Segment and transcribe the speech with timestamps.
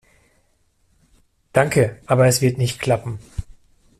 [1.53, 3.19] Danke, aber es wird nicht klappen.